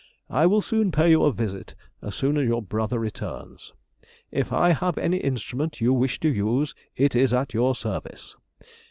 [0.31, 3.71] I will soon pay you a visit, as soon as your brother returns.
[4.31, 8.35] If I have any instrument you wish to use, it is at your service.